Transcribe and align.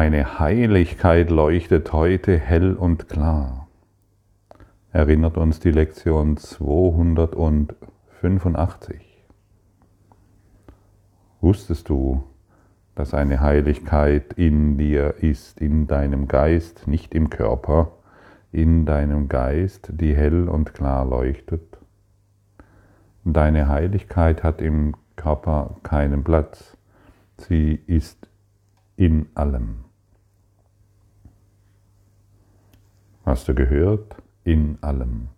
Meine 0.00 0.38
Heiligkeit 0.38 1.28
leuchtet 1.28 1.92
heute 1.92 2.38
hell 2.38 2.74
und 2.74 3.08
klar. 3.08 3.66
Erinnert 4.92 5.36
uns 5.36 5.58
die 5.58 5.72
Lektion 5.72 6.36
285. 6.36 9.26
Wusstest 11.40 11.88
du, 11.88 12.22
dass 12.94 13.12
eine 13.12 13.40
Heiligkeit 13.40 14.34
in 14.34 14.78
dir 14.78 15.14
ist, 15.20 15.60
in 15.60 15.88
deinem 15.88 16.28
Geist, 16.28 16.86
nicht 16.86 17.12
im 17.12 17.28
Körper, 17.28 17.90
in 18.52 18.86
deinem 18.86 19.28
Geist, 19.28 19.90
die 19.92 20.14
hell 20.14 20.48
und 20.48 20.74
klar 20.74 21.06
leuchtet? 21.06 21.76
Deine 23.24 23.66
Heiligkeit 23.66 24.44
hat 24.44 24.62
im 24.62 24.94
Körper 25.16 25.74
keinen 25.82 26.22
Platz. 26.22 26.76
Sie 27.36 27.80
ist 27.88 28.28
in 28.94 29.26
allem. 29.34 29.87
Hast 33.38 33.46
du 33.46 33.54
gehört? 33.54 34.16
In 34.42 34.78
allem 34.80 35.28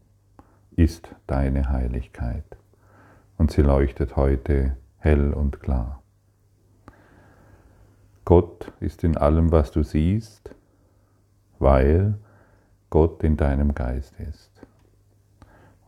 ist 0.75 1.15
deine 1.27 1.69
Heiligkeit. 1.69 2.47
Und 3.37 3.51
sie 3.51 3.61
leuchtet 3.61 4.17
heute 4.17 4.79
hell 4.97 5.35
und 5.35 5.61
klar. 5.61 6.03
Gott 8.25 8.73
ist 8.81 9.05
in 9.05 9.19
allem, 9.19 9.53
was 9.53 9.71
du 9.71 9.83
siehst, 9.83 10.49
weil 11.59 12.17
Gott 12.89 13.23
in 13.23 13.37
deinem 13.37 13.75
Geist 13.75 14.19
ist. 14.19 14.67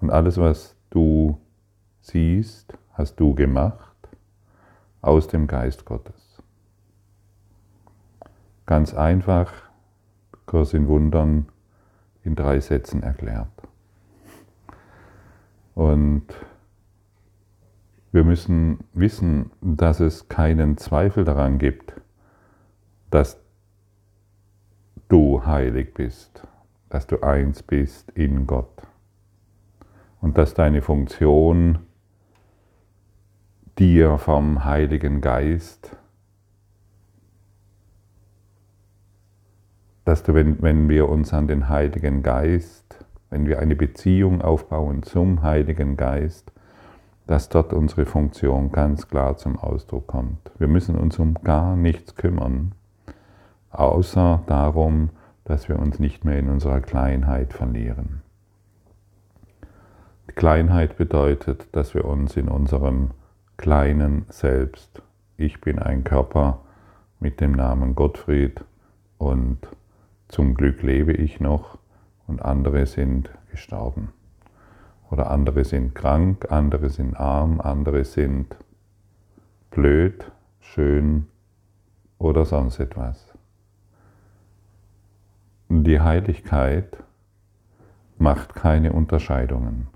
Und 0.03 0.11
alles, 0.11 0.37
was 0.37 0.77
du 0.91 1.41
siehst, 2.03 2.77
hast 2.93 3.19
du 3.21 3.35
gemacht 3.35 3.97
aus 5.01 5.29
dem 5.29 5.47
Geist 5.47 5.87
Gottes. 5.87 6.43
Ganz 8.67 8.93
einfach, 8.93 9.51
Kurs 10.45 10.75
in 10.75 10.89
Wundern 10.89 11.47
in 12.25 12.35
drei 12.35 12.61
Sätzen 12.61 13.03
erklärt. 13.03 13.49
Und 15.75 16.27
wir 18.13 18.25
müssen 18.25 18.81
wissen, 18.93 19.51
dass 19.61 20.01
es 20.01 20.29
keinen 20.29 20.77
Zweifel 20.77 21.25
daran 21.25 21.59
gibt, 21.59 21.95
dass 23.11 23.41
du 25.09 25.45
heilig 25.47 25.95
bist, 25.95 26.47
dass 26.91 27.07
du 27.07 27.23
eins 27.23 27.63
bist 27.63 28.11
in 28.11 28.47
Gott 28.47 28.83
und 30.21 30.39
dass 30.39 30.55
deine 30.55 30.83
Funktion 30.83 31.81
dir 33.79 34.19
vom 34.19 34.65
Heiligen 34.65 35.21
Geist, 35.21 35.97
dass 40.05 40.23
du, 40.23 40.35
wenn, 40.35 40.61
wenn 40.63 40.89
wir 40.89 41.09
uns 41.09 41.33
an 41.33 41.47
den 41.47 41.69
Heiligen 41.69 42.23
Geist, 42.23 43.05
wenn 43.31 43.47
wir 43.47 43.61
eine 43.61 43.77
Beziehung 43.77 44.43
aufbauen 44.43 45.03
zum 45.03 45.43
Heiligen 45.43 45.97
Geist, 45.97 46.53
dass 47.27 47.49
dort 47.49 47.73
unsere 47.73 48.05
Funktion 48.05 48.73
ganz 48.73 49.09
klar 49.09 49.37
zum 49.37 49.59
Ausdruck 49.59 50.09
kommt. 50.09 50.51
Wir 50.59 50.69
müssen 50.69 50.97
uns 50.97 51.19
um 51.19 51.35
gar 51.43 51.77
nichts 51.77 52.17
kümmern, 52.17 52.73
außer 53.71 54.43
darum, 54.47 55.11
dass 55.45 55.69
wir 55.69 55.79
uns 55.79 55.99
nicht 55.99 56.25
mehr 56.25 56.39
in 56.39 56.49
unserer 56.49 56.81
Kleinheit 56.81 57.53
verlieren. 57.53 58.23
Kleinheit 60.35 60.97
bedeutet, 60.97 61.69
dass 61.73 61.95
wir 61.95 62.05
uns 62.05 62.37
in 62.37 62.49
unserem 62.49 63.11
kleinen 63.57 64.25
Selbst, 64.29 65.03
ich 65.37 65.61
bin 65.61 65.79
ein 65.79 66.05
Körper 66.05 66.61
mit 67.21 67.41
dem 67.41 67.53
Namen 67.53 67.95
Gottfried 67.95 68.65
und 69.19 69.59
zum 70.33 70.55
Glück 70.55 70.83
lebe 70.83 71.13
ich 71.13 71.41
noch 71.41 71.79
und 72.27 72.41
andere 72.41 72.87
sind 72.87 73.31
gestorben. 73.51 74.15
Oder 75.11 75.31
andere 75.31 75.67
sind 75.67 75.95
krank, 75.95 76.51
andere 76.51 76.89
sind 76.89 77.15
arm, 77.21 77.61
andere 77.61 78.07
sind 78.07 78.57
blöd, 79.71 80.33
schön 80.59 81.27
oder 82.17 82.47
sonst 82.47 82.81
etwas. 82.81 83.35
Die 85.69 86.01
Heiligkeit 86.01 86.97
macht 88.17 88.55
keine 88.55 88.95
Unterscheidungen. 88.95 89.89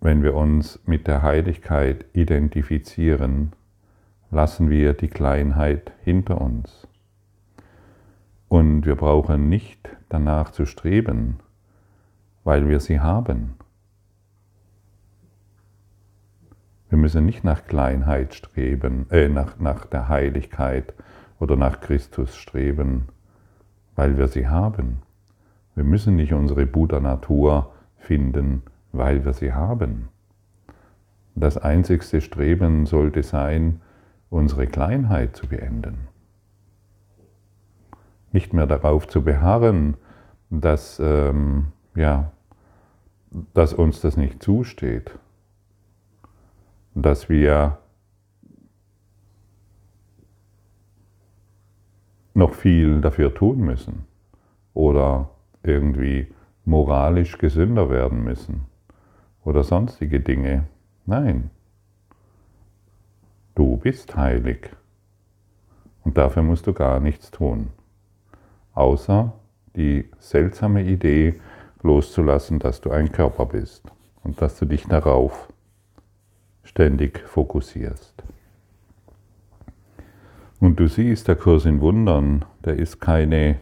Wenn 0.00 0.22
wir 0.22 0.34
uns 0.34 0.80
mit 0.86 1.06
der 1.06 1.22
Heiligkeit 1.22 2.06
identifizieren, 2.14 3.52
lassen 4.30 4.70
wir 4.70 4.94
die 4.94 5.08
Kleinheit 5.08 5.92
hinter 6.02 6.40
uns. 6.40 6.88
Und 8.54 8.86
wir 8.86 8.94
brauchen 8.94 9.48
nicht 9.48 9.88
danach 10.08 10.52
zu 10.52 10.64
streben, 10.64 11.40
weil 12.44 12.68
wir 12.68 12.78
sie 12.78 13.00
haben. 13.00 13.54
Wir 16.88 16.96
müssen 16.96 17.26
nicht 17.26 17.42
nach 17.42 17.64
Kleinheit 17.64 18.32
streben, 18.32 19.10
äh, 19.10 19.28
nach, 19.28 19.58
nach 19.58 19.86
der 19.86 20.08
Heiligkeit 20.08 20.94
oder 21.40 21.56
nach 21.56 21.80
Christus 21.80 22.36
streben, 22.36 23.08
weil 23.96 24.16
wir 24.18 24.28
sie 24.28 24.46
haben. 24.46 25.02
Wir 25.74 25.82
müssen 25.82 26.14
nicht 26.14 26.32
unsere 26.32 26.64
Buddha-Natur 26.64 27.72
finden, 27.96 28.62
weil 28.92 29.24
wir 29.24 29.32
sie 29.32 29.52
haben. 29.52 30.10
Das 31.34 31.58
einzigste 31.58 32.20
Streben 32.20 32.86
sollte 32.86 33.24
sein, 33.24 33.80
unsere 34.30 34.68
Kleinheit 34.68 35.34
zu 35.34 35.48
beenden. 35.48 36.13
Nicht 38.34 38.52
mehr 38.52 38.66
darauf 38.66 39.06
zu 39.06 39.22
beharren, 39.22 39.96
dass 40.50 40.98
ähm, 40.98 41.66
ja, 41.94 42.32
dass 43.52 43.72
uns 43.72 44.00
das 44.00 44.16
nicht 44.16 44.42
zusteht, 44.42 45.16
dass 46.96 47.28
wir 47.28 47.78
noch 52.34 52.54
viel 52.54 53.00
dafür 53.00 53.32
tun 53.32 53.58
müssen 53.58 54.04
oder 54.72 55.30
irgendwie 55.62 56.26
moralisch 56.64 57.38
gesünder 57.38 57.88
werden 57.88 58.24
müssen 58.24 58.66
oder 59.44 59.62
sonstige 59.62 60.18
Dinge. 60.18 60.66
Nein, 61.06 61.50
du 63.54 63.76
bist 63.76 64.16
heilig. 64.16 64.70
Und 66.02 66.18
dafür 66.18 66.42
musst 66.42 66.66
du 66.66 66.72
gar 66.72 66.98
nichts 66.98 67.30
tun, 67.30 67.68
außer 68.74 69.32
die 69.76 70.10
seltsame 70.18 70.84
Idee, 70.84 71.40
loszulassen, 71.82 72.58
dass 72.58 72.80
du 72.80 72.90
ein 72.90 73.12
Körper 73.12 73.46
bist 73.46 73.84
und 74.22 74.40
dass 74.40 74.58
du 74.58 74.64
dich 74.64 74.86
darauf 74.86 75.52
ständig 76.62 77.18
fokussierst. 77.20 78.22
Und 80.60 80.80
du 80.80 80.88
siehst, 80.88 81.28
der 81.28 81.36
Kurs 81.36 81.66
in 81.66 81.82
Wundern, 81.82 82.46
der 82.64 82.78
ist 82.78 83.00
keine, 83.00 83.58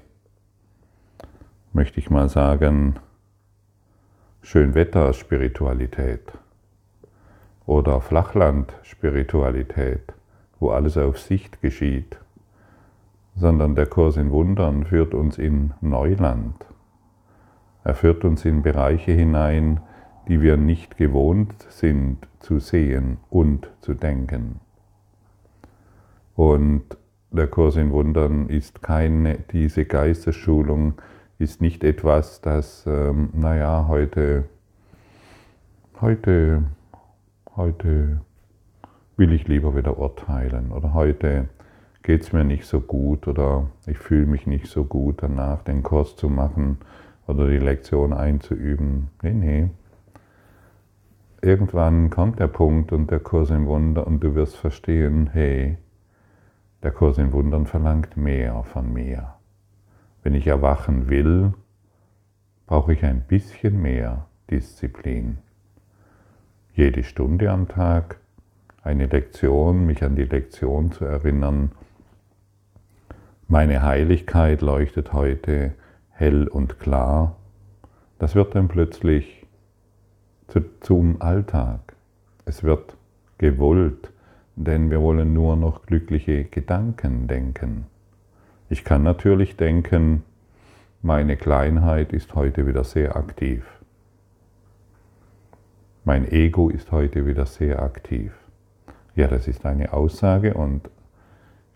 möchte 1.73 1.99
ich 1.99 2.11
mal 2.11 2.29
sagen, 2.29 3.01
Schönwetter-Spiritualität 4.43 6.31
oder 7.67 8.01
Flachland-Spiritualität, 8.01 10.15
wo 10.61 10.71
alles 10.71 10.97
auf 10.97 11.19
Sicht 11.19 11.61
geschieht, 11.61 12.22
sondern 13.35 13.75
der 13.75 13.87
Kurs 13.87 14.17
in 14.17 14.31
Wundern 14.31 14.85
führt 14.85 15.15
uns 15.15 15.39
in 15.39 15.75
Neuland, 15.81 16.55
er 17.85 17.95
führt 17.95 18.25
uns 18.25 18.45
in 18.45 18.63
Bereiche 18.63 19.13
hinein, 19.13 19.81
die 20.29 20.41
wir 20.41 20.57
nicht 20.57 20.97
gewohnt 20.97 21.67
sind 21.69 22.19
zu 22.39 22.61
sehen 22.61 23.19
und 23.29 23.69
zu 23.81 23.95
denken. 23.95 24.61
Und 26.37 26.85
der 27.31 27.49
Kurs 27.49 27.77
in 27.77 27.91
Wundern 27.91 28.49
ist 28.49 28.83
keine, 28.83 29.39
diese 29.51 29.85
Geistesschulung 29.85 30.95
ist 31.39 31.61
nicht 31.61 31.83
etwas, 31.83 32.41
das, 32.41 32.85
ähm, 32.87 33.31
naja, 33.33 33.87
heute, 33.89 34.45
heute, 36.01 36.63
heute 37.57 38.21
will 39.17 39.33
ich 39.33 39.49
lieber 39.49 39.75
wieder 39.75 39.99
urteilen 39.99 40.73
oder 40.73 40.95
heute 40.95 41.49
geht 42.03 42.23
es 42.23 42.33
mir 42.33 42.45
nicht 42.45 42.65
so 42.65 42.81
gut 42.81 43.29
oder 43.29 43.71
ich 43.87 43.99
fühle 43.99 44.27
mich 44.27 44.47
nicht 44.47 44.67
so 44.67 44.85
gut 44.85 45.23
danach, 45.23 45.63
den 45.63 45.83
Kurs 45.83 46.17
zu 46.17 46.29
machen 46.29 46.79
oder 47.27 47.49
die 47.49 47.59
Lektion 47.59 48.13
einzuüben. 48.13 49.09
Nee, 49.23 49.35
nee. 49.35 49.71
Irgendwann 51.41 52.11
kommt 52.11 52.41
der 52.41 52.49
Punkt 52.49 52.93
und 52.93 53.11
der 53.11 53.21
Kurs 53.21 53.51
im 53.51 53.67
Wunder 53.67 54.07
und 54.07 54.21
du 54.21 54.35
wirst 54.35 54.57
verstehen, 54.57 55.31
hey, 55.33 55.79
der 56.83 56.91
Kurs 56.91 57.19
im 57.19 57.33
Wundern 57.33 57.67
verlangt 57.67 58.17
mehr 58.17 58.63
von 58.65 58.93
mir. 58.93 59.35
Wenn 60.23 60.35
ich 60.35 60.47
erwachen 60.47 61.09
will, 61.09 61.53
brauche 62.67 62.93
ich 62.93 63.05
ein 63.05 63.23
bisschen 63.23 63.81
mehr 63.81 64.27
Disziplin. 64.51 65.39
Jede 66.75 67.03
Stunde 67.05 67.51
am 67.51 67.69
Tag 67.69 68.19
eine 68.83 69.07
Lektion, 69.07 69.87
mich 69.87 70.03
an 70.03 70.17
die 70.17 70.25
Lektion 70.25 70.91
zu 70.91 71.05
erinnern, 71.05 71.73
Meine 73.53 73.83
Heiligkeit 73.83 74.63
leuchtet 74.63 75.13
heute 75.13 75.75
hell 76.09 76.49
und 76.49 76.81
klar. 76.81 77.37
Das 78.19 78.35
wird 78.35 78.55
dann 78.55 78.69
plötzlich 78.69 79.47
zum 80.81 81.21
Alltag. 81.21 81.95
Es 82.47 82.65
wird 82.65 82.97
gewollt, 83.37 84.11
denn 84.57 84.91
wir 84.91 85.03
wollen 85.03 85.35
nur 85.35 85.57
noch 85.57 85.85
glückliche 85.85 86.45
Gedanken 86.45 87.29
denken. 87.29 87.89
Ich 88.71 88.85
kann 88.85 89.03
natürlich 89.03 89.55
denken, 89.59 90.23
meine 91.03 91.37
Kleinheit 91.37 92.15
ist 92.15 92.35
heute 92.35 92.67
wieder 92.67 92.85
sehr 92.85 93.17
aktiv. 93.17 93.67
Mein 96.05 96.27
Ego 96.27 96.71
ist 96.71 96.91
heute 96.91 97.27
wieder 97.27 97.45
sehr 97.45 97.83
aktiv. 97.83 98.33
Ja, 99.15 99.27
das 99.27 99.47
ist 99.47 99.67
eine 99.67 99.93
Aussage 99.93 100.55
und 100.55 100.89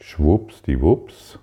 schwupps, 0.00 0.62
die 0.62 0.81
Wups, 0.81 1.38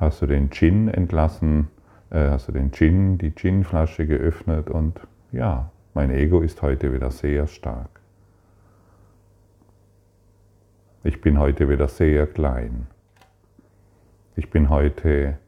hast 0.00 0.22
du 0.22 0.26
den 0.26 0.50
Gin 0.50 0.88
entlassen, 0.88 1.68
äh, 2.08 2.30
hast 2.30 2.48
du 2.48 2.52
den 2.52 2.72
Gin, 2.72 3.18
die 3.18 3.30
Ginflasche 3.30 4.06
geöffnet 4.06 4.70
und 4.70 4.98
ja, 5.30 5.70
mein 5.92 6.10
Ego 6.10 6.40
ist 6.40 6.62
heute 6.62 6.92
wieder 6.92 7.10
sehr 7.10 7.46
stark. 7.46 8.00
Ich 11.04 11.20
bin 11.20 11.38
heute 11.38 11.68
wieder 11.68 11.88
sehr 11.88 12.26
klein. 12.26 12.86
Ich 14.36 14.50
bin 14.50 14.70
heute 14.70 15.38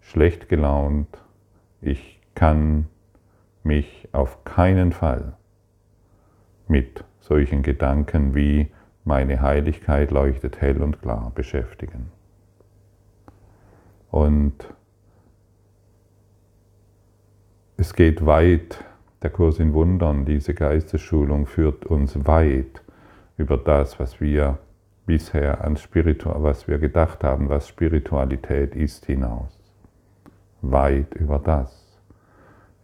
schlecht 0.00 0.48
gelaunt. 0.48 1.08
Ich 1.80 2.20
kann 2.34 2.86
mich 3.62 4.08
auf 4.12 4.44
keinen 4.44 4.92
Fall 4.92 5.34
mit 6.68 7.04
solchen 7.20 7.62
Gedanken 7.62 8.34
wie 8.34 8.68
meine 9.04 9.40
Heiligkeit 9.40 10.10
leuchtet 10.10 10.60
hell 10.60 10.82
und 10.82 11.00
klar 11.00 11.32
beschäftigen. 11.34 12.15
Und 14.16 14.54
es 17.76 17.92
geht 17.92 18.24
weit, 18.24 18.82
der 19.20 19.28
Kurs 19.28 19.58
in 19.58 19.74
Wundern, 19.74 20.24
diese 20.24 20.54
Geistesschulung 20.54 21.44
führt 21.44 21.84
uns 21.84 22.26
weit 22.26 22.82
über 23.36 23.58
das, 23.58 24.00
was 24.00 24.18
wir 24.18 24.56
bisher 25.04 25.62
an 25.62 25.76
Spiritual, 25.76 26.42
was 26.42 26.66
wir 26.66 26.78
gedacht 26.78 27.24
haben, 27.24 27.50
was 27.50 27.68
Spiritualität 27.68 28.74
ist, 28.74 29.04
hinaus. 29.04 29.60
Weit 30.62 31.12
über 31.14 31.38
das. 31.38 32.00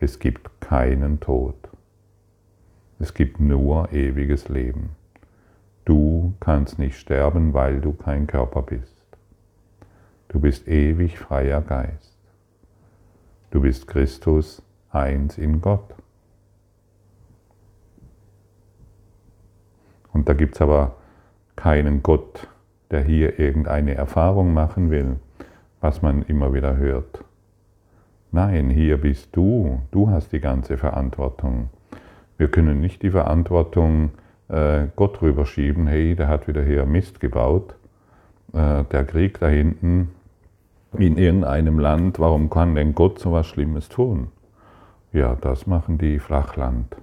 Es 0.01 0.19
gibt 0.19 0.61
keinen 0.61 1.19
Tod. 1.19 1.57
Es 2.99 3.15
gibt 3.15 3.41
nur 3.41 3.91
ewiges 3.91 4.51
Leben. 4.51 4.91
Du 5.87 6.35
kannst 6.41 6.79
nicht 6.79 6.99
sterben, 6.99 7.55
weil 7.55 7.81
du 7.81 7.95
kein 7.95 8.27
Körper 8.27 8.61
bist. 8.61 8.92
Du 10.33 10.41
bist 10.41 10.67
ewig 10.67 11.19
freier 11.19 11.61
Geist. 11.61 12.17
Du 13.51 13.61
bist 13.61 13.87
Christus 13.87 14.63
eins 14.91 15.37
in 15.37 15.61
Gott. 15.61 15.95
Und 20.11 20.31
da 20.31 20.33
gibt 20.33 20.55
es 20.55 20.63
aber 20.63 20.97
keinen 21.55 22.03
Gott, 22.03 22.49
der 22.91 23.03
hier 23.03 23.39
irgendeine 23.39 23.95
Erfahrung 23.95 24.55
machen 24.55 24.91
will, 24.91 25.17
was 25.83 26.01
man 26.01 26.23
immer 26.23 26.55
wieder 26.55 26.79
hört. 26.79 27.25
Nein, 28.31 28.71
hier 28.71 28.99
bist 28.99 29.37
du, 29.37 29.83
du 29.91 30.09
hast 30.09 30.33
die 30.33 30.41
ganze 30.41 30.79
Verantwortung. 30.79 31.69
Wir 32.39 32.49
können 32.49 32.81
nicht 32.81 33.03
die 33.03 33.11
Verantwortung 33.11 34.13
äh, 34.49 34.87
Gott 34.97 35.21
rüberschieben, 35.21 35.87
hey, 35.87 36.17
der 36.17 36.29
hat 36.29 36.49
wieder 36.49 36.63
hier 36.63 36.87
Mist 36.87 37.21
gebaut, 37.21 37.75
äh, 38.55 38.85
der 38.85 39.05
Krieg 39.05 39.39
da 39.39 39.49
hinten 39.49 40.09
in 40.99 41.17
irgendeinem 41.17 41.79
Land, 41.79 42.19
warum 42.19 42.51
kann 42.51 42.75
denn 42.75 42.95
Gott 42.95 43.19
so 43.19 43.33
was 43.33 43.47
Schlimmes 43.47 43.89
tun? 43.89 44.29
Ja, 45.13 45.35
das 45.35 45.67
machen 45.67 45.97
die 45.99 46.19
Flachland, 46.19 46.97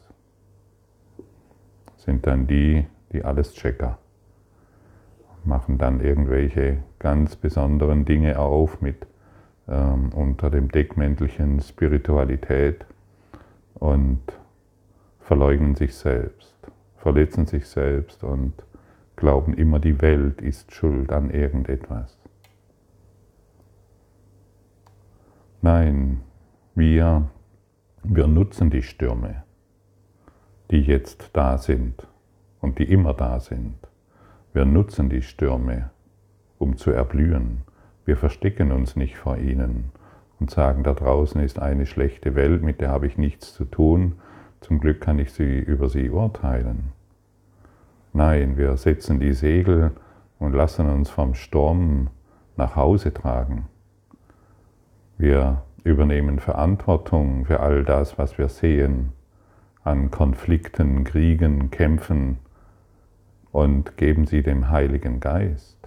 Sind 1.96 2.26
dann 2.26 2.46
die, 2.46 2.86
die 3.12 3.24
alles 3.24 3.54
checker. 3.54 3.98
Machen 5.44 5.78
dann 5.78 6.00
irgendwelche 6.00 6.78
ganz 6.98 7.36
besonderen 7.36 8.04
Dinge 8.04 8.38
auf 8.38 8.80
mit 8.80 9.06
ähm, 9.68 10.10
unter 10.14 10.50
dem 10.50 10.70
Deckmäntelchen 10.70 11.60
Spiritualität 11.60 12.84
und 13.74 14.20
verleugnen 15.20 15.74
sich 15.74 15.94
selbst, 15.94 16.54
verletzen 16.96 17.46
sich 17.46 17.66
selbst 17.66 18.24
und 18.24 18.52
glauben 19.16 19.54
immer, 19.54 19.78
die 19.78 20.00
Welt 20.00 20.40
ist 20.40 20.72
schuld 20.72 21.12
an 21.12 21.30
irgendetwas. 21.30 22.18
Nein, 25.64 26.20
wir, 26.74 27.30
wir 28.02 28.26
nutzen 28.26 28.68
die 28.68 28.82
Stürme, 28.82 29.44
die 30.70 30.82
jetzt 30.82 31.30
da 31.32 31.56
sind 31.56 32.06
und 32.60 32.78
die 32.78 32.92
immer 32.92 33.14
da 33.14 33.40
sind. 33.40 33.76
Wir 34.52 34.66
nutzen 34.66 35.08
die 35.08 35.22
Stürme, 35.22 35.88
um 36.58 36.76
zu 36.76 36.90
erblühen. 36.90 37.62
Wir 38.04 38.18
verstecken 38.18 38.72
uns 38.72 38.94
nicht 38.94 39.16
vor 39.16 39.38
ihnen 39.38 39.90
und 40.38 40.50
sagen, 40.50 40.82
da 40.82 40.92
draußen 40.92 41.40
ist 41.40 41.58
eine 41.58 41.86
schlechte 41.86 42.34
Welt, 42.34 42.62
mit 42.62 42.82
der 42.82 42.90
habe 42.90 43.06
ich 43.06 43.16
nichts 43.16 43.54
zu 43.54 43.64
tun. 43.64 44.16
Zum 44.60 44.80
Glück 44.80 45.00
kann 45.00 45.18
ich 45.18 45.32
sie 45.32 45.60
über 45.60 45.88
sie 45.88 46.10
urteilen. 46.10 46.92
Nein, 48.12 48.58
wir 48.58 48.76
setzen 48.76 49.18
die 49.18 49.32
Segel 49.32 49.92
und 50.38 50.52
lassen 50.52 50.90
uns 50.90 51.08
vom 51.08 51.34
Sturm 51.34 52.10
nach 52.54 52.76
Hause 52.76 53.14
tragen. 53.14 53.64
Wir 55.16 55.62
übernehmen 55.84 56.40
Verantwortung 56.40 57.44
für 57.44 57.60
all 57.60 57.84
das, 57.84 58.18
was 58.18 58.36
wir 58.38 58.48
sehen 58.48 59.12
an 59.84 60.10
Konflikten, 60.10 61.04
Kriegen, 61.04 61.70
Kämpfen 61.70 62.38
und 63.52 63.96
geben 63.96 64.26
sie 64.26 64.42
dem 64.42 64.70
Heiligen 64.70 65.20
Geist. 65.20 65.78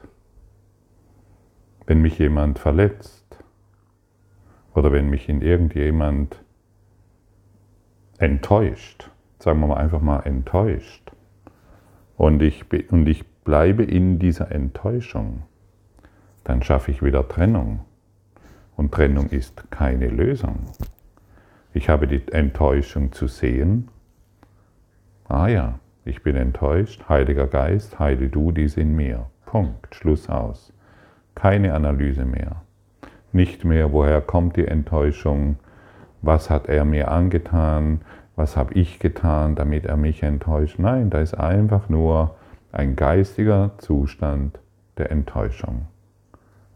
Wenn 1.85 2.01
mich 2.01 2.19
jemand 2.19 2.59
verletzt 2.59 3.43
oder 4.73 4.91
wenn 4.91 5.09
mich 5.09 5.27
in 5.27 5.41
irgendjemand 5.41 6.43
enttäuscht, 8.19 9.09
sagen 9.39 9.59
wir 9.59 9.67
mal 9.67 9.77
einfach 9.77 10.01
mal 10.01 10.21
enttäuscht, 10.21 11.11
und 12.15 12.41
ich, 12.41 12.65
und 12.91 13.07
ich 13.07 13.25
bleibe 13.43 13.83
in 13.83 14.19
dieser 14.19 14.51
Enttäuschung, 14.51 15.43
dann 16.43 16.63
schaffe 16.63 16.91
ich 16.91 17.03
wieder 17.03 17.27
Trennung. 17.27 17.81
Und 18.77 18.93
Trennung 18.93 19.27
ist 19.27 19.69
keine 19.71 20.07
Lösung. 20.07 20.59
Ich 21.73 21.89
habe 21.89 22.07
die 22.07 22.21
Enttäuschung 22.31 23.11
zu 23.11 23.27
sehen. 23.27 23.89
Ah 25.27 25.47
ja, 25.47 25.79
ich 26.05 26.23
bin 26.23 26.35
enttäuscht. 26.35 27.09
Heiliger 27.09 27.47
Geist, 27.47 27.99
heile 27.99 28.29
du 28.29 28.51
dies 28.51 28.77
in 28.77 28.95
mir. 28.95 29.25
Punkt. 29.45 29.93
Schluss 29.93 30.29
aus. 30.29 30.71
Keine 31.35 31.73
Analyse 31.73 32.23
mehr. 32.23 32.63
Nicht 33.33 33.65
mehr, 33.65 33.91
woher 33.91 34.21
kommt 34.21 34.55
die 34.55 34.67
Enttäuschung, 34.67 35.57
was 36.21 36.49
hat 36.49 36.69
er 36.69 36.85
mir 36.85 37.11
angetan, 37.11 38.01
was 38.35 38.55
habe 38.55 38.73
ich 38.75 38.99
getan, 38.99 39.55
damit 39.55 39.85
er 39.85 39.97
mich 39.97 40.23
enttäuscht. 40.23 40.79
Nein, 40.79 41.09
da 41.09 41.19
ist 41.19 41.33
einfach 41.33 41.89
nur 41.89 42.35
ein 42.71 42.95
geistiger 42.95 43.71
Zustand 43.79 44.59
der 44.97 45.11
Enttäuschung. 45.11 45.87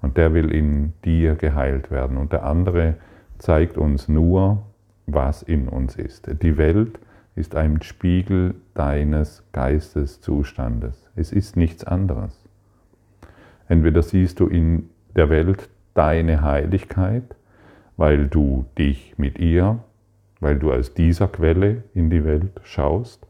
Und 0.02 0.18
der 0.18 0.34
will 0.34 0.52
in 0.52 0.94
dir 1.06 1.36
geheilt 1.36 1.92
werden. 1.92 2.18
Und 2.18 2.32
der 2.32 2.44
andere 2.44 2.96
zeigt 3.38 3.78
uns 3.78 4.08
nur, 4.08 4.64
was 5.06 5.44
in 5.44 5.68
uns 5.68 5.96
ist. 5.96 6.30
Die 6.42 6.58
Welt 6.58 7.00
ist 7.36 7.56
ein 7.56 7.82
Spiegel 7.82 8.56
deines 8.74 9.44
Geisteszustandes. 9.52 11.10
Es 11.16 11.32
ist 11.32 11.56
nichts 11.56 11.84
anderes. 11.84 12.38
Entweder 13.68 14.02
siehst 14.02 14.40
du 14.40 14.48
in 14.48 14.90
der 15.16 15.30
Welt 15.30 15.70
deine 15.94 16.42
Heiligkeit, 16.42 17.36
weil 17.98 18.28
du 18.28 18.66
dich 18.78 19.14
mit 19.18 19.40
ihr, 19.40 19.80
weil 20.40 20.58
du 20.58 20.74
aus 20.74 20.94
dieser 20.94 21.28
Quelle 21.28 21.84
in 21.94 22.10
die 22.10 22.26
Welt 22.26 22.60
schaust, 22.64 23.26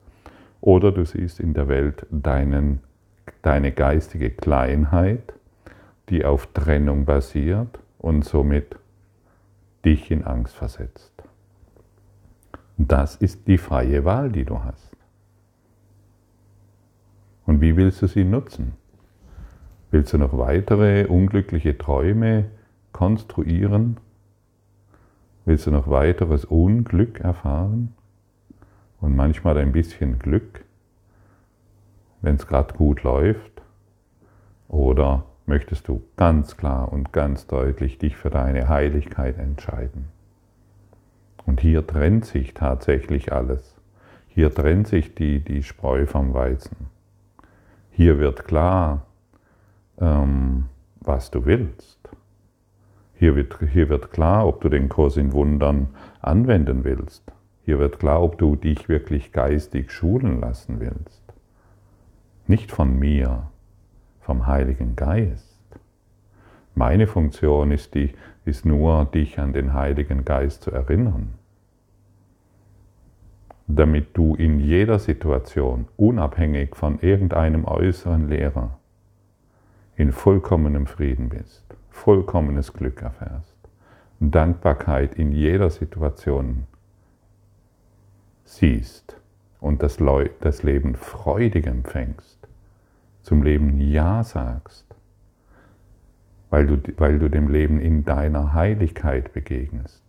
oder 0.61 0.91
du 0.91 1.05
siehst 1.05 1.39
in 1.39 1.53
der 1.53 1.67
Welt 1.67 2.05
deinen, 2.11 2.79
deine 3.41 3.71
geistige 3.71 4.29
Kleinheit, 4.29 5.33
die 6.11 6.25
auf 6.25 6.47
Trennung 6.53 7.05
basiert 7.05 7.79
und 7.97 8.25
somit 8.25 8.75
dich 9.85 10.11
in 10.11 10.25
Angst 10.25 10.53
versetzt. 10.53 11.13
Das 12.77 13.15
ist 13.15 13.47
die 13.47 13.57
freie 13.57 14.03
Wahl, 14.03 14.29
die 14.29 14.43
du 14.43 14.61
hast. 14.63 14.95
Und 17.45 17.61
wie 17.61 17.77
willst 17.77 18.01
du 18.01 18.07
sie 18.07 18.25
nutzen? 18.25 18.73
Willst 19.89 20.13
du 20.13 20.17
noch 20.17 20.37
weitere 20.37 21.05
unglückliche 21.05 21.77
Träume 21.77 22.45
konstruieren? 22.91 23.97
Willst 25.45 25.65
du 25.65 25.71
noch 25.71 25.89
weiteres 25.89 26.43
Unglück 26.43 27.21
erfahren? 27.21 27.95
Und 28.99 29.15
manchmal 29.15 29.57
ein 29.57 29.71
bisschen 29.71 30.19
Glück, 30.19 30.65
wenn 32.21 32.35
es 32.35 32.47
gerade 32.47 32.73
gut 32.75 33.01
läuft? 33.03 33.61
Oder 34.67 35.25
möchtest 35.51 35.89
du 35.89 36.01
ganz 36.15 36.55
klar 36.55 36.93
und 36.93 37.11
ganz 37.11 37.45
deutlich 37.45 37.97
dich 37.97 38.15
für 38.15 38.29
deine 38.29 38.69
Heiligkeit 38.69 39.37
entscheiden? 39.37 40.07
Und 41.45 41.59
hier 41.59 41.85
trennt 41.85 42.23
sich 42.23 42.53
tatsächlich 42.53 43.33
alles. 43.33 43.75
Hier 44.29 44.55
trennt 44.55 44.87
sich 44.87 45.13
die, 45.13 45.41
die 45.41 45.61
Spreu 45.61 46.05
vom 46.05 46.33
Weizen. 46.33 46.87
Hier 47.89 48.17
wird 48.17 48.45
klar, 48.45 49.05
ähm, 49.99 50.69
was 51.01 51.31
du 51.31 51.45
willst. 51.45 51.99
Hier 53.15 53.35
wird, 53.35 53.57
hier 53.73 53.89
wird 53.89 54.09
klar, 54.11 54.47
ob 54.47 54.61
du 54.61 54.69
den 54.69 54.87
Kurs 54.87 55.17
in 55.17 55.33
Wundern 55.33 55.89
anwenden 56.21 56.85
willst. 56.85 57.29
Hier 57.65 57.77
wird 57.77 57.99
klar, 57.99 58.23
ob 58.23 58.37
du 58.37 58.55
dich 58.55 58.87
wirklich 58.87 59.33
geistig 59.33 59.91
schulen 59.91 60.39
lassen 60.39 60.79
willst. 60.79 61.21
Nicht 62.47 62.71
von 62.71 62.97
mir, 62.97 63.50
vom 64.31 64.47
Heiligen 64.47 64.95
Geist. 64.95 65.57
Meine 66.73 67.05
Funktion 67.05 67.71
ist, 67.71 67.95
die, 67.95 68.13
ist 68.45 68.65
nur, 68.65 69.03
dich 69.03 69.39
an 69.39 69.51
den 69.51 69.73
Heiligen 69.73 70.23
Geist 70.23 70.63
zu 70.63 70.71
erinnern. 70.71 71.33
Damit 73.67 74.15
du 74.15 74.35
in 74.35 74.61
jeder 74.61 74.99
Situation, 74.99 75.89
unabhängig 75.97 76.77
von 76.77 76.99
irgendeinem 77.01 77.65
äußeren 77.65 78.29
Lehrer, 78.29 78.79
in 79.97 80.13
vollkommenem 80.13 80.87
Frieden 80.87 81.27
bist 81.27 81.65
vollkommenes 81.89 82.71
Glück 82.71 83.01
erfährst. 83.01 83.57
Dankbarkeit 84.21 85.15
in 85.15 85.33
jeder 85.33 85.69
Situation 85.69 86.67
siehst 88.45 89.17
und 89.59 89.83
das, 89.83 89.97
das 90.39 90.63
Leben 90.63 90.95
freudig 90.95 91.67
empfängst, 91.67 92.40
zum 93.23 93.43
Leben 93.43 93.79
Ja 93.79 94.23
sagst, 94.23 94.85
weil 96.49 96.67
du, 96.67 96.81
weil 96.97 97.19
du 97.19 97.29
dem 97.29 97.49
Leben 97.49 97.79
in 97.79 98.05
deiner 98.05 98.53
Heiligkeit 98.53 99.33
begegnest. 99.33 100.03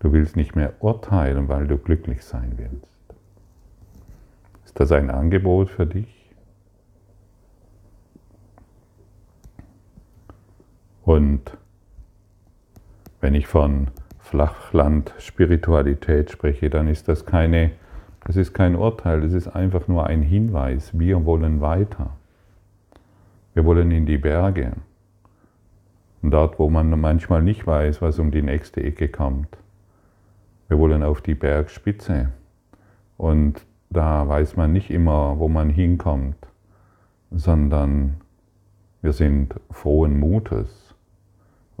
Du 0.00 0.12
willst 0.12 0.34
nicht 0.34 0.56
mehr 0.56 0.72
urteilen, 0.80 1.48
weil 1.48 1.68
du 1.68 1.78
glücklich 1.78 2.24
sein 2.24 2.54
willst. 2.56 2.88
Ist 4.64 4.80
das 4.80 4.90
ein 4.90 5.10
Angebot 5.10 5.70
für 5.70 5.86
dich? 5.86 6.22
Und 11.04 11.56
wenn 13.20 13.34
ich 13.34 13.46
von 13.46 13.88
Flachland-Spiritualität 14.18 16.30
spreche, 16.30 16.70
dann 16.70 16.88
ist 16.88 17.06
das 17.06 17.26
keine, 17.26 17.72
das 18.24 18.36
ist 18.36 18.54
kein 18.54 18.76
Urteil, 18.76 19.20
das 19.20 19.32
ist 19.32 19.48
einfach 19.48 19.88
nur 19.88 20.06
ein 20.06 20.22
Hinweis. 20.22 20.98
Wir 20.98 21.24
wollen 21.24 21.60
weiter. 21.60 22.10
Wir 23.54 23.64
wollen 23.64 23.90
in 23.90 24.06
die 24.06 24.18
Berge. 24.18 24.72
Und 26.22 26.30
dort, 26.30 26.58
wo 26.58 26.70
man 26.70 27.00
manchmal 27.00 27.42
nicht 27.42 27.66
weiß, 27.66 28.00
was 28.00 28.18
um 28.18 28.30
die 28.30 28.42
nächste 28.42 28.82
Ecke 28.82 29.08
kommt. 29.08 29.56
Wir 30.68 30.78
wollen 30.78 31.02
auf 31.02 31.20
die 31.20 31.34
Bergspitze. 31.34 32.30
Und 33.16 33.66
da 33.90 34.26
weiß 34.26 34.56
man 34.56 34.72
nicht 34.72 34.90
immer, 34.90 35.38
wo 35.38 35.48
man 35.48 35.68
hinkommt, 35.68 36.36
sondern 37.30 38.20
wir 39.02 39.12
sind 39.12 39.54
frohen 39.70 40.18
Mutes 40.18 40.92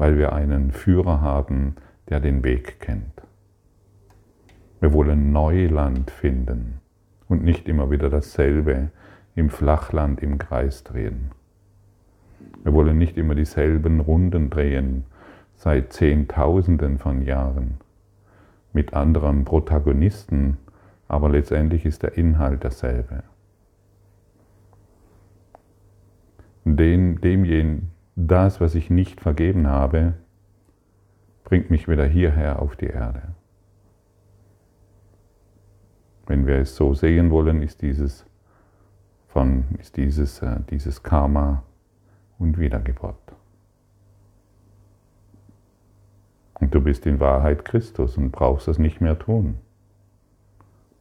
weil 0.02 0.18
wir 0.18 0.32
einen 0.32 0.72
Führer 0.72 1.20
haben, 1.20 1.76
der 2.08 2.18
den 2.18 2.42
Weg 2.42 2.80
kennt. 2.80 3.22
Wir 4.82 4.92
wollen 4.92 5.30
Neuland 5.30 6.10
finden 6.10 6.80
und 7.28 7.44
nicht 7.44 7.68
immer 7.68 7.92
wieder 7.92 8.10
dasselbe 8.10 8.90
im 9.36 9.48
Flachland 9.48 10.20
im 10.20 10.38
Kreis 10.38 10.82
drehen. 10.82 11.30
Wir 12.64 12.72
wollen 12.72 12.98
nicht 12.98 13.16
immer 13.16 13.36
dieselben 13.36 14.00
Runden 14.00 14.50
drehen 14.50 15.04
seit 15.54 15.92
Zehntausenden 15.92 16.98
von 16.98 17.22
Jahren 17.22 17.78
mit 18.72 18.92
anderen 18.92 19.44
Protagonisten, 19.44 20.56
aber 21.06 21.28
letztendlich 21.28 21.86
ist 21.86 22.02
der 22.02 22.18
Inhalt 22.18 22.64
derselbe. 22.64 23.22
Den, 26.64 27.20
demjenigen, 27.20 27.92
das, 28.16 28.60
was 28.60 28.74
ich 28.74 28.90
nicht 28.90 29.20
vergeben 29.20 29.68
habe, 29.68 30.14
bringt 31.44 31.70
mich 31.70 31.86
wieder 31.86 32.04
hierher 32.04 32.60
auf 32.60 32.74
die 32.74 32.86
Erde. 32.86 33.36
Wenn 36.26 36.46
wir 36.46 36.56
es 36.56 36.76
so 36.76 36.94
sehen 36.94 37.30
wollen, 37.30 37.62
ist 37.62 37.82
dieses, 37.82 38.24
von, 39.28 39.64
ist 39.78 39.96
dieses, 39.96 40.40
äh, 40.42 40.60
dieses 40.70 41.02
Karma 41.02 41.62
und 42.38 42.58
Wiedergeburt. 42.58 43.16
Und 46.54 46.74
du 46.74 46.80
bist 46.80 47.06
in 47.06 47.18
Wahrheit 47.18 47.64
Christus 47.64 48.16
und 48.16 48.30
brauchst 48.30 48.68
es 48.68 48.78
nicht 48.78 49.00
mehr 49.00 49.18
tun. 49.18 49.58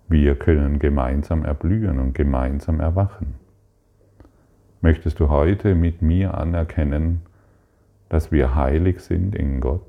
Wir 0.07 0.35
können 0.35 0.79
gemeinsam 0.79 1.45
erblühen 1.45 1.99
und 1.99 2.13
gemeinsam 2.13 2.79
erwachen. 2.79 3.35
Möchtest 4.81 5.19
du 5.19 5.29
heute 5.29 5.75
mit 5.75 6.01
mir 6.01 6.33
anerkennen, 6.33 7.21
dass 8.09 8.31
wir 8.31 8.55
heilig 8.55 9.01
sind 9.01 9.35
in 9.35 9.61
Gott? 9.61 9.85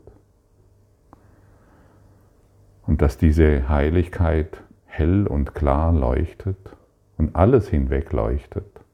Und 2.86 3.00
dass 3.00 3.16
diese 3.16 3.68
Heiligkeit 3.70 4.62
hell 4.92 5.26
und 5.26 5.54
klar 5.54 5.90
leuchtet 5.92 6.76
und 7.16 7.34
alles 7.34 7.68
hinweg 7.68 8.12
leuchtet, 8.12 8.84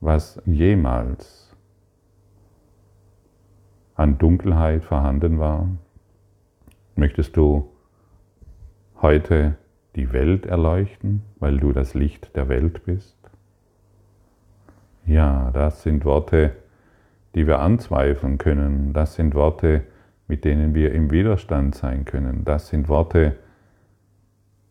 was 0.00 0.42
jemals 0.44 1.54
an 3.94 4.18
Dunkelheit 4.18 4.84
vorhanden 4.84 5.38
war? 5.38 5.68
Möchtest 6.96 7.36
du 7.36 7.70
heute 9.00 9.56
die 9.94 10.12
Welt 10.12 10.46
erleuchten, 10.46 11.22
weil 11.38 11.58
du 11.58 11.72
das 11.72 11.94
Licht 11.94 12.34
der 12.34 12.48
Welt 12.48 12.84
bist? 12.84 13.16
Ja, 15.06 15.52
das 15.52 15.84
sind 15.84 16.04
Worte, 16.04 16.56
die 17.36 17.46
wir 17.46 17.60
anzweifeln 17.60 18.38
können. 18.38 18.92
Das 18.92 19.14
sind 19.14 19.36
Worte, 19.36 19.84
mit 20.26 20.44
denen 20.44 20.74
wir 20.74 20.92
im 20.92 21.12
Widerstand 21.12 21.76
sein 21.76 22.04
können. 22.04 22.44
Das 22.44 22.68
sind 22.68 22.88
Worte, 22.88 23.36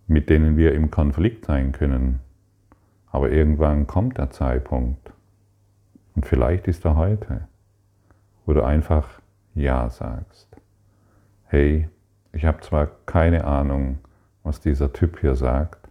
mit 0.08 0.30
denen 0.30 0.58
wir 0.58 0.74
im 0.74 0.92
Konflikt 0.92 1.46
sein 1.46 1.72
können. 1.72 2.20
Aber 3.12 3.32
irgendwann 3.32 3.88
kommt 3.88 4.18
der 4.18 4.30
Zeitpunkt. 4.30 5.12
Und 6.16 6.26
vielleicht 6.26 6.68
ist 6.68 6.86
er 6.86 6.96
heute, 6.96 7.48
wo 8.46 8.54
du 8.54 8.64
einfach 8.64 9.22
Ja 9.54 9.90
sagst. 9.90 10.56
Hey, 11.46 11.90
ich 12.34 12.46
habe 12.46 12.62
zwar 12.62 12.88
keine 13.06 13.46
Ahnung, 13.46 14.00
was 14.44 14.60
dieser 14.60 14.94
Typ 14.94 15.20
hier 15.20 15.36
sagt, 15.36 15.86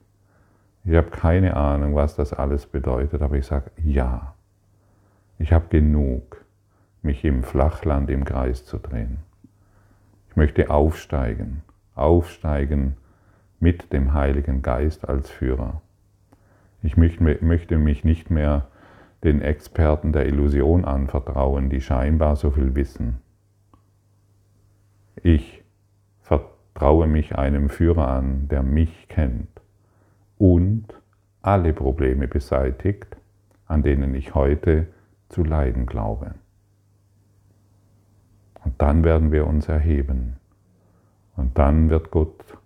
ich 0.84 0.94
habe 0.94 1.10
keine 1.10 1.56
Ahnung, 1.56 1.94
was 1.94 2.14
das 2.14 2.34
alles 2.34 2.66
bedeutet, 2.66 3.22
aber 3.22 3.36
ich 3.36 3.46
sage 3.46 3.70
ja. 3.82 4.34
Ich 5.38 5.52
habe 5.52 5.68
genug, 5.68 6.44
mich 7.00 7.24
im 7.24 7.42
Flachland 7.42 8.10
im 8.10 8.24
Kreis 8.24 8.66
zu 8.66 8.78
drehen. 8.78 9.18
Ich 10.28 10.36
möchte 10.36 10.68
aufsteigen, 10.68 11.62
aufsteigen 11.94 12.96
mit 13.64 13.94
dem 13.94 14.12
Heiligen 14.12 14.60
Geist 14.60 15.08
als 15.08 15.30
Führer. 15.30 15.80
Ich 16.82 16.98
möchte 16.98 17.78
mich 17.78 18.04
nicht 18.04 18.30
mehr 18.30 18.66
den 19.22 19.40
Experten 19.40 20.12
der 20.12 20.26
Illusion 20.26 20.84
anvertrauen, 20.84 21.70
die 21.70 21.80
scheinbar 21.80 22.36
so 22.36 22.50
viel 22.50 22.74
wissen. 22.74 23.22
Ich 25.22 25.64
vertraue 26.20 27.06
mich 27.06 27.38
einem 27.38 27.70
Führer 27.70 28.08
an, 28.08 28.48
der 28.48 28.62
mich 28.62 29.08
kennt 29.08 29.62
und 30.36 30.84
alle 31.40 31.72
Probleme 31.72 32.28
beseitigt, 32.28 33.16
an 33.66 33.82
denen 33.82 34.14
ich 34.14 34.34
heute 34.34 34.88
zu 35.30 35.42
leiden 35.42 35.86
glaube. 35.86 36.34
Und 38.62 38.74
dann 38.82 39.04
werden 39.04 39.32
wir 39.32 39.46
uns 39.46 39.70
erheben. 39.70 40.36
Und 41.34 41.56
dann 41.56 41.88
wird 41.88 42.10
Gott 42.10 42.58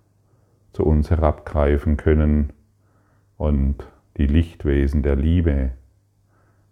zu 0.78 0.84
uns 0.84 1.10
herabgreifen 1.10 1.96
können 1.96 2.52
und 3.36 3.84
die 4.16 4.28
Lichtwesen 4.28 5.02
der 5.02 5.16
Liebe 5.16 5.72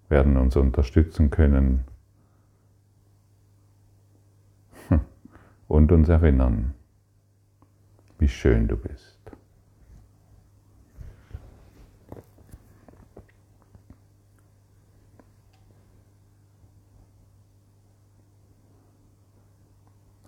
werden 0.09 0.37
uns 0.37 0.55
unterstützen 0.55 1.31
können 1.31 1.83
und 5.67 5.91
uns 5.91 6.09
erinnern, 6.09 6.75
wie 8.21 8.29
schön 8.29 8.69
du 8.69 8.77
bist. 8.77 9.19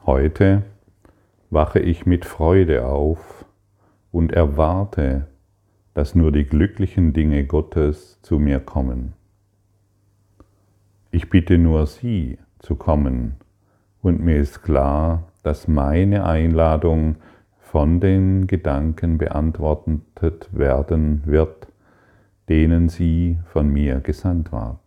Heute 0.04 0.64
wache 1.50 1.78
ich 1.78 2.06
mit 2.06 2.24
Freude 2.24 2.86
auf 2.86 3.37
und 4.10 4.32
erwarte, 4.32 5.26
dass 5.94 6.14
nur 6.14 6.32
die 6.32 6.44
glücklichen 6.44 7.12
Dinge 7.12 7.44
Gottes 7.44 8.20
zu 8.22 8.38
mir 8.38 8.60
kommen. 8.60 9.14
Ich 11.10 11.30
bitte 11.30 11.58
nur 11.58 11.86
Sie 11.86 12.38
zu 12.58 12.76
kommen 12.76 13.36
und 14.02 14.20
mir 14.20 14.36
ist 14.36 14.62
klar, 14.62 15.24
dass 15.42 15.68
meine 15.68 16.24
Einladung 16.24 17.16
von 17.58 18.00
den 18.00 18.46
Gedanken 18.46 19.18
beantwortet 19.18 20.48
werden 20.52 21.22
wird, 21.26 21.68
denen 22.48 22.88
sie 22.88 23.38
von 23.44 23.68
mir 23.68 24.00
gesandt 24.00 24.52
ward. 24.52 24.80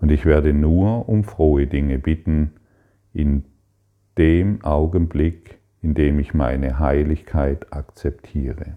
Und 0.00 0.10
ich 0.10 0.24
werde 0.24 0.52
nur 0.52 1.08
um 1.08 1.24
frohe 1.24 1.66
Dinge 1.66 1.98
bitten, 1.98 2.52
in 3.12 3.44
dem 4.16 4.64
Augenblick, 4.64 5.55
in 5.86 5.94
dem 5.94 6.18
ich 6.18 6.34
meine 6.34 6.80
Heiligkeit 6.80 7.72
akzeptiere. 7.72 8.76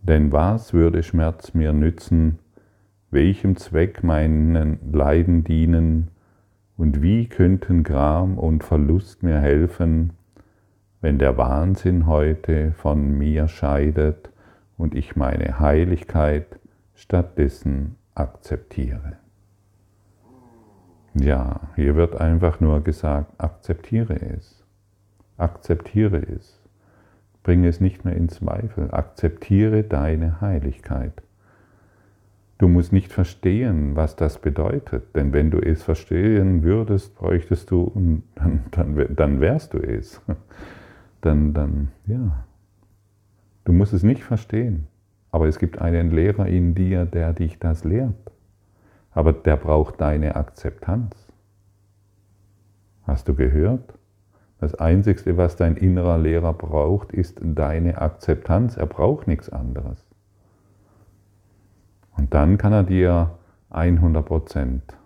Denn 0.00 0.30
was 0.30 0.72
würde 0.72 1.02
Schmerz 1.02 1.54
mir 1.54 1.72
nützen, 1.72 2.38
welchem 3.10 3.56
Zweck 3.56 4.04
meinen 4.04 4.78
Leiden 4.92 5.42
dienen 5.42 6.12
und 6.76 7.02
wie 7.02 7.26
könnten 7.26 7.82
Gram 7.82 8.38
und 8.38 8.62
Verlust 8.62 9.24
mir 9.24 9.40
helfen, 9.40 10.12
wenn 11.00 11.18
der 11.18 11.36
Wahnsinn 11.36 12.06
heute 12.06 12.70
von 12.70 13.18
mir 13.18 13.48
scheidet 13.48 14.30
und 14.76 14.94
ich 14.94 15.16
meine 15.16 15.58
Heiligkeit 15.58 16.60
stattdessen 16.94 17.96
akzeptiere. 18.14 19.16
Ja, 21.14 21.58
hier 21.74 21.96
wird 21.96 22.20
einfach 22.20 22.60
nur 22.60 22.84
gesagt, 22.84 23.32
akzeptiere 23.38 24.14
es. 24.14 24.63
Akzeptiere 25.36 26.18
es. 26.18 26.60
Bringe 27.42 27.68
es 27.68 27.80
nicht 27.80 28.04
mehr 28.04 28.16
in 28.16 28.28
Zweifel. 28.28 28.90
Akzeptiere 28.92 29.82
deine 29.82 30.40
Heiligkeit. 30.40 31.22
Du 32.58 32.68
musst 32.68 32.92
nicht 32.92 33.12
verstehen, 33.12 33.96
was 33.96 34.16
das 34.16 34.38
bedeutet, 34.38 35.14
denn 35.16 35.32
wenn 35.32 35.50
du 35.50 35.58
es 35.58 35.82
verstehen 35.82 36.62
würdest, 36.62 37.14
bräuchtest 37.16 37.70
du, 37.70 38.22
dann, 38.36 38.64
dann, 38.70 39.16
dann 39.16 39.40
wärst 39.40 39.74
du 39.74 39.78
es. 39.78 40.20
Dann, 41.20 41.54
dann, 41.54 41.88
ja. 42.04 42.44
Du 43.64 43.72
musst 43.72 43.94
es 43.94 44.02
nicht 44.02 44.22
verstehen, 44.22 44.88
aber 45.30 45.48
es 45.48 45.58
gibt 45.58 45.80
einen 45.80 46.10
Lehrer 46.10 46.46
in 46.48 46.74
dir, 46.74 47.06
der 47.06 47.32
dich 47.32 47.58
das 47.58 47.82
lehrt 47.82 48.30
aber 49.14 49.32
der 49.32 49.56
braucht 49.56 50.00
deine 50.00 50.34
Akzeptanz. 50.34 51.14
Hast 53.04 53.28
du 53.28 53.34
gehört? 53.34 53.94
Das 54.64 54.74
Einzige, 54.76 55.36
was 55.36 55.56
dein 55.56 55.76
innerer 55.76 56.16
Lehrer 56.16 56.54
braucht, 56.54 57.12
ist 57.12 57.38
deine 57.42 58.00
Akzeptanz. 58.00 58.78
Er 58.78 58.86
braucht 58.86 59.28
nichts 59.28 59.50
anderes. 59.50 60.06
Und 62.16 62.32
dann 62.32 62.56
kann 62.56 62.72
er 62.72 62.82
dir 62.82 63.32
100 63.68 64.24
Prozent, 64.24 64.96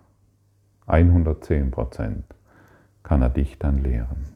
110 0.87 1.71
Prozent, 1.71 2.23
kann 3.03 3.21
er 3.21 3.27
dich 3.27 3.59
dann 3.59 3.79
lehren. 3.79 4.27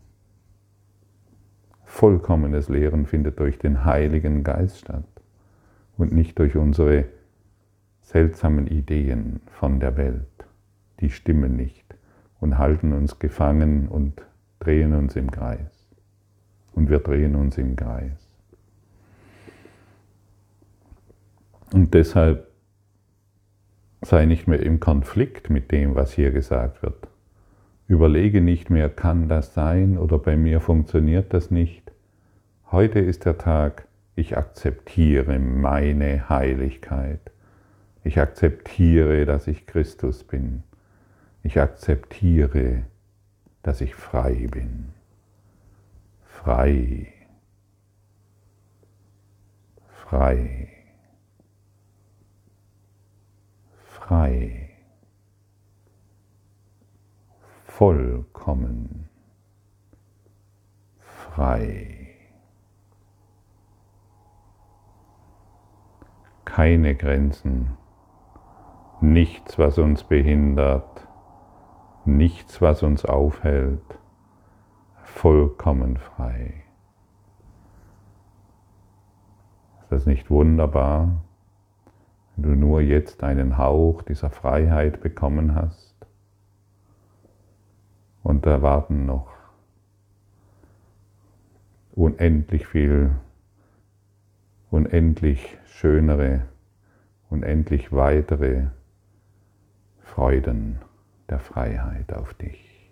Vollkommenes 1.85 2.67
Lehren 2.67 3.05
findet 3.05 3.39
durch 3.39 3.57
den 3.57 3.85
Heiligen 3.85 4.43
Geist 4.43 4.79
statt 4.79 5.05
und 5.97 6.11
nicht 6.11 6.37
durch 6.37 6.57
unsere 6.57 7.05
seltsamen 8.01 8.67
Ideen 8.67 9.39
von 9.45 9.79
der 9.79 9.95
Welt. 9.95 10.45
Die 10.99 11.11
stimmen 11.11 11.55
nicht 11.55 11.95
und 12.41 12.57
halten 12.57 12.91
uns 12.91 13.19
gefangen 13.19 13.87
und 13.87 14.21
drehen 14.63 14.93
uns 14.93 15.15
im 15.15 15.29
Kreis. 15.31 15.87
Und 16.73 16.89
wir 16.89 16.99
drehen 16.99 17.35
uns 17.35 17.57
im 17.57 17.75
Kreis. 17.75 18.11
Und 21.73 21.93
deshalb 21.93 22.47
sei 24.01 24.25
nicht 24.25 24.47
mehr 24.47 24.61
im 24.61 24.79
Konflikt 24.79 25.49
mit 25.49 25.71
dem, 25.71 25.95
was 25.95 26.13
hier 26.13 26.31
gesagt 26.31 26.81
wird. 26.83 27.07
Überlege 27.87 28.41
nicht 28.41 28.69
mehr, 28.69 28.89
kann 28.89 29.27
das 29.27 29.53
sein 29.53 29.97
oder 29.97 30.17
bei 30.17 30.37
mir 30.37 30.61
funktioniert 30.61 31.33
das 31.33 31.51
nicht. 31.51 31.91
Heute 32.71 32.99
ist 32.99 33.25
der 33.25 33.37
Tag, 33.37 33.87
ich 34.15 34.37
akzeptiere 34.37 35.39
meine 35.39 36.29
Heiligkeit. 36.29 37.19
Ich 38.03 38.19
akzeptiere, 38.19 39.25
dass 39.25 39.47
ich 39.47 39.65
Christus 39.65 40.23
bin. 40.23 40.63
Ich 41.41 41.59
akzeptiere, 41.59 42.83
dass 43.63 43.81
ich 43.81 43.95
frei 43.95 44.47
bin. 44.51 44.93
Frei. 46.25 47.11
Frei. 49.87 50.69
Frei. 53.87 54.69
Vollkommen. 57.65 59.09
Frei. 60.99 62.09
Keine 66.45 66.95
Grenzen 66.95 67.77
nichts, 69.03 69.59
was 69.59 69.77
uns 69.77 70.03
behindert, 70.03 71.07
nichts, 72.05 72.61
was 72.61 72.83
uns 72.83 73.05
aufhält, 73.05 73.81
vollkommen 75.03 75.97
frei. 75.97 76.63
Ist 79.81 79.91
das 79.91 80.05
nicht 80.05 80.29
wunderbar, 80.29 81.23
wenn 82.35 82.43
du 82.43 82.55
nur 82.55 82.81
jetzt 82.81 83.23
einen 83.23 83.57
Hauch 83.57 84.01
dieser 84.01 84.29
Freiheit 84.29 85.01
bekommen 85.01 85.55
hast? 85.55 85.93
Und 88.23 88.45
da 88.45 88.61
warten 88.61 89.05
noch 89.05 89.31
unendlich 91.91 92.65
viel, 92.65 93.11
unendlich 94.71 95.57
schönere, 95.65 96.45
unendlich 97.29 97.91
weitere 97.91 98.67
Freuden 99.99 100.79
der 101.33 101.39
Freiheit 101.39 102.13
auf 102.13 102.35
dich. 102.35 102.91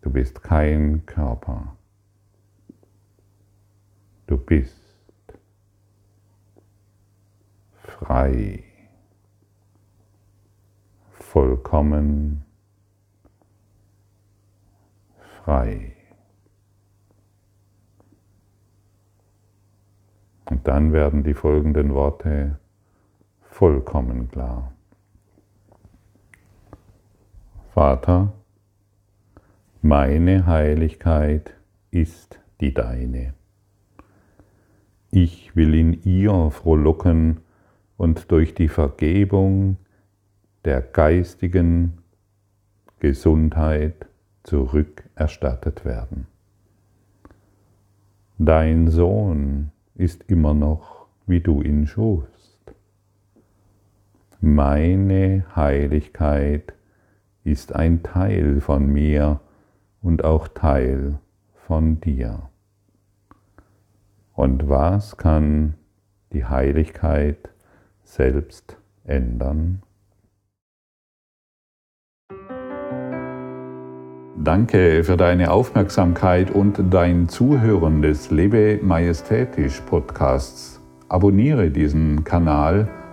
Du 0.00 0.10
bist 0.10 0.42
kein 0.42 1.06
Körper. 1.06 1.76
Du 4.26 4.36
bist 4.36 4.76
frei, 7.74 8.64
vollkommen. 11.12 12.42
vollkommen 12.42 12.44
frei. 15.44 15.96
Und 20.46 20.66
dann 20.66 20.92
werden 20.92 21.22
die 21.22 21.34
folgenden 21.34 21.94
Worte 21.94 22.58
vollkommen 23.42 24.28
klar. 24.28 24.72
Vater, 27.72 28.32
meine 29.80 30.46
Heiligkeit 30.46 31.54
ist 31.92 32.40
die 32.60 32.74
deine. 32.74 33.34
Ich 35.12 35.54
will 35.54 35.76
in 35.76 36.02
ihr 36.02 36.50
frohlocken 36.50 37.42
und 37.96 38.32
durch 38.32 38.56
die 38.56 38.66
Vergebung 38.66 39.76
der 40.64 40.82
geistigen 40.82 41.98
Gesundheit 42.98 44.08
zurückerstattet 44.42 45.84
werden. 45.84 46.26
Dein 48.38 48.88
Sohn 48.88 49.70
ist 49.94 50.24
immer 50.26 50.54
noch, 50.54 51.06
wie 51.28 51.40
du 51.40 51.62
ihn 51.62 51.86
schufst. 51.86 52.74
Meine 54.40 55.44
Heiligkeit 55.54 56.74
ist 57.44 57.74
ein 57.74 58.02
Teil 58.02 58.60
von 58.60 58.86
mir 58.86 59.40
und 60.02 60.24
auch 60.24 60.48
Teil 60.48 61.18
von 61.54 62.00
dir. 62.00 62.50
Und 64.34 64.68
was 64.68 65.16
kann 65.16 65.74
die 66.32 66.44
Heiligkeit 66.44 67.50
selbst 68.04 68.76
ändern? 69.04 69.82
Danke 74.42 75.04
für 75.04 75.18
deine 75.18 75.50
Aufmerksamkeit 75.50 76.50
und 76.50 76.82
dein 76.90 77.28
Zuhören 77.28 78.00
des 78.00 78.30
Lebe 78.30 78.78
Majestätisch 78.82 79.80
Podcasts. 79.82 80.80
Abonniere 81.10 81.70
diesen 81.70 82.24
Kanal, 82.24 82.88